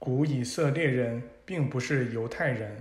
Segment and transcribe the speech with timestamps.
[0.00, 2.74] 古以色列人并不是犹太人，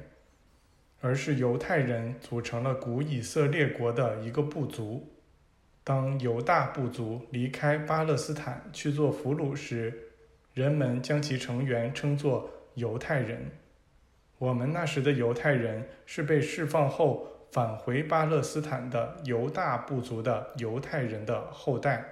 [1.02, 5.06] 而是犹太人组成了古以色列国的一个部族。
[5.84, 9.94] 当犹大部族离开巴勒斯坦去做俘虏时，
[10.54, 13.52] 人们将其成员称作犹太人。
[14.38, 22.06] 我们那时的犹太人是被释放后返回巴勒斯坦的犹大部族的犹太人的后代，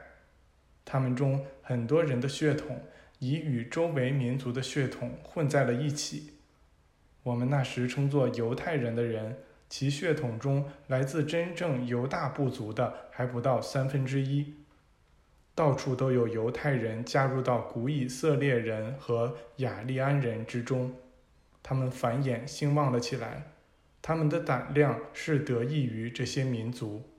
[0.84, 2.78] 他们中很多人的血统。
[3.20, 6.34] 已与周围民族的血统混在了一起。
[7.24, 14.54] 我们那时称作犹太人的人，其血统中来自真正犹大部族的还不到三分之一。
[15.54, 20.96] 到处都有犹太人加入到古以色列人和雅利安人之中，
[21.64, 23.54] 他们繁衍兴旺了起来。
[24.02, 27.10] 他们的胆量是得益于这些民族。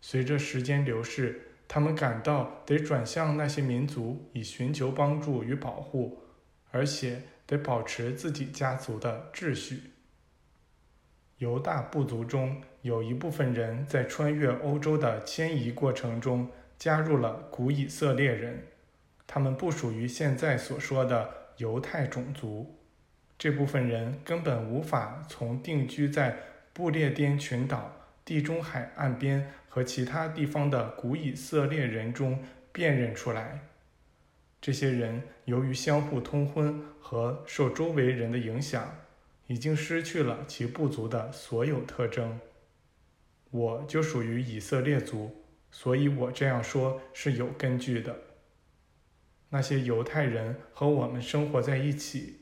[0.00, 1.49] 随着时间流逝。
[1.72, 6.18] 他们感到得转向那些民族以寻求帮助与保护，
[6.72, 9.92] 而且得保持自己家族的秩序。
[11.38, 18.66] 犹大部族中有一部分人在穿越欧洲的迁移过程中加入了古以色列人，
[19.28, 22.80] 他们不属于现在所说的犹太种族。
[23.38, 26.36] 这部分人根本无法从定居在
[26.72, 27.92] 不列颠群岛。
[28.22, 33.60] 地中海岸边和其他地方的古以色列人中辨认出来，
[34.60, 38.92] 这些人由于相互通婚和受周围人的影响，
[39.46, 42.40] 已经失去了其部族的所有特征。
[43.52, 48.16] 我就属于以色列族，所以我这样说是有根据的。
[49.50, 52.40] 那些犹太人和我们生活在一起，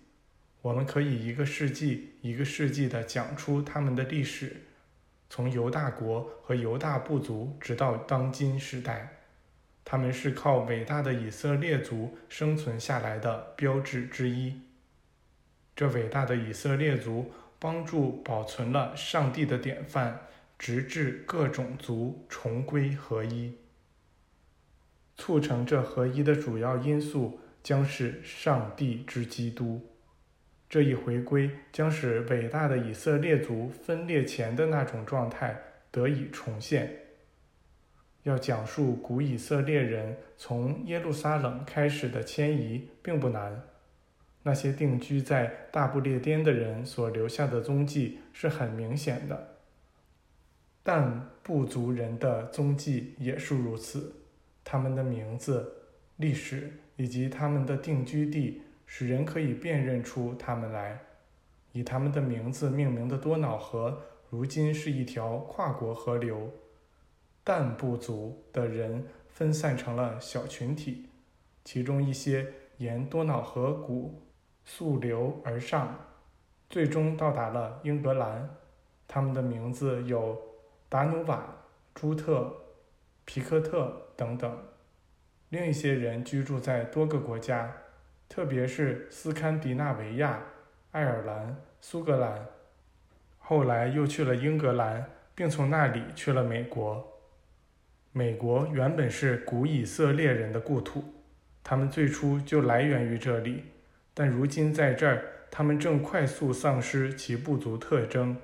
[0.62, 4.62] 我们可以一个世纪一个世纪地讲出他们的历史。
[5.30, 9.18] 从犹大国和犹大部族直到当今时代，
[9.84, 14.60] 他们是靠伟大的以色列族生存下来的标志之一。
[15.76, 20.26] 这伟大的以色列族帮助保存了上帝的典范，
[20.58, 23.54] 直至各种族重归合一。
[25.16, 29.84] 促成这合一的主要因素将是上帝之基督。
[30.68, 35.58] 这一回归将使伟大的以色列族分裂前的那种状态
[35.90, 36.94] 得以重现。
[38.24, 43.62] 要讲述古以色列人从耶路撒冷开始的迁移并不难，
[44.42, 49.56] 那些定居在大不列颠的人所留下的踪迹是很明显的，
[50.82, 54.12] 但部族人的踪迹也是如此，
[54.62, 55.72] 他们的名字、
[56.16, 58.60] 历史以及他们的定居地。
[58.90, 60.98] 使人可以辨认出他们来。
[61.72, 64.00] 以他们的名字命名的多瑙河，
[64.30, 66.50] 如今是一条跨国河流。
[67.44, 71.10] 但部族的人分散成了小群体，
[71.64, 72.46] 其中一些
[72.78, 74.22] 沿多瑙河谷
[74.64, 75.94] 溯流而上，
[76.70, 78.56] 最终到达了英格兰。
[79.06, 80.40] 他们的名字有
[80.88, 81.54] 达努瓦、
[81.94, 82.54] 朱特、
[83.26, 84.58] 皮克特等等。
[85.50, 87.74] 另一些人居住在多个国家。
[88.28, 90.40] 特别是斯堪的纳维亚、
[90.92, 92.46] 爱尔兰、苏格兰，
[93.38, 97.18] 后来又去了英格兰，并从那里去了美国。
[98.12, 101.04] 美国原本是古以色列人的故土，
[101.62, 103.64] 他们最初就来源于这里，
[104.12, 108.36] 但如今在这儿，他们正快速丧失其部族特征，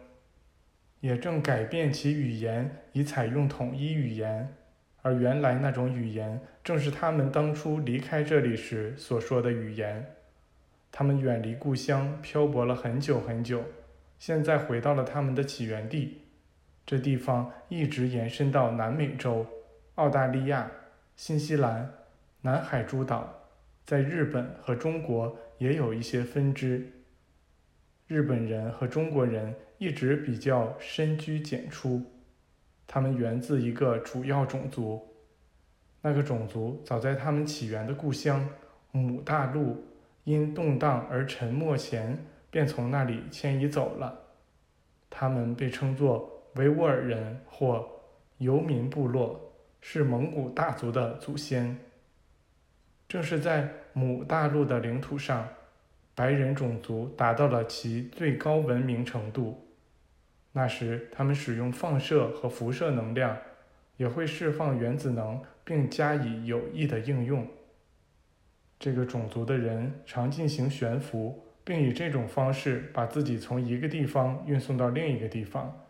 [1.00, 4.54] 也正改变其语言以采用统一语言。
[5.04, 10.14] 而原来那种语言，正是他们当初离开这里时所说的语言。
[10.90, 13.62] 他们远离故乡，漂泊了很久很久，
[14.18, 16.22] 现在回到了他们的起源地。
[16.86, 19.46] 这地方一直延伸到南美洲、
[19.96, 20.70] 澳大利亚、
[21.14, 21.92] 新西兰、
[22.40, 23.42] 南海诸岛，
[23.84, 26.90] 在日本和中国也有一些分支。
[28.06, 32.02] 日本人和中国人一直比较深居简出。
[32.86, 35.00] 他们源自一个主要种族，
[36.00, 38.46] 那个种族早在他们起源的故乡
[38.92, 39.84] 母大陆
[40.24, 42.16] 因动荡而沉没前，
[42.50, 44.18] 便从那里迁移走了。
[45.10, 47.88] 他们被称作维吾尔人或
[48.38, 49.40] 游民部落，
[49.80, 51.76] 是蒙古大族的祖先。
[53.08, 55.48] 正是在母大陆的领土上，
[56.14, 59.60] 白人种族达到了其最高文明程度。
[60.56, 63.36] 那时，他们使用放射和辐射能量，
[63.96, 67.44] 也会释放原子能，并加以有益的应用。
[68.78, 75.80] 这个种族的人常进行悬浮，并以这种方式把自己从一个地方运送到另一个地方。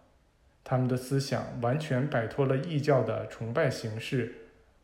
[0.62, 4.34] 他们的思想完全摆脱了异教的崇拜形式，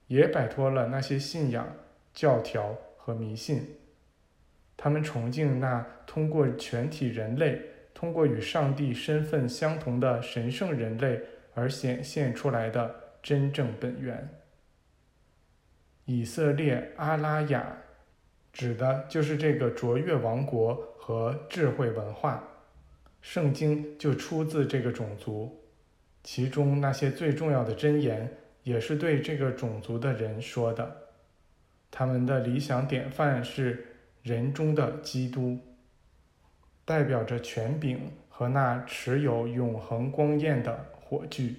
[0.09, 1.67] 也摆脱了那些信仰、
[2.13, 3.77] 教条和迷信。
[4.77, 7.63] 他们崇敬那通过全体人类，
[7.95, 11.21] 通过与上帝身份相同的神圣人类
[11.55, 14.29] 而显现出来的真正本源。
[16.05, 17.77] 以色列阿拉雅，
[18.53, 22.43] 指的就是这个卓越王国和智慧文化。
[23.21, 25.63] 圣经就出自这个种族，
[26.23, 28.31] 其中那些最重要的箴言，
[28.63, 30.97] 也是对这个种族的人说的。
[31.91, 33.87] 他们的理想典范是。
[34.23, 35.59] 人中的基督，
[36.91, 41.55] 代表着权柄和那持有永恒光焰的火炬。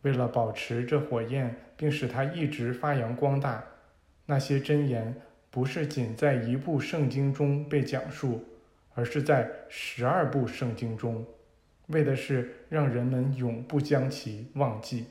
[0.00, 3.62] 为了保持这火焰，并使它一直发扬光大，
[4.26, 5.14] 那些箴言
[5.52, 8.44] 不是仅在一部圣经中被讲述，
[8.94, 11.24] 而是在十二部圣经中，
[11.86, 15.06] 为的是让人们永不将其忘记。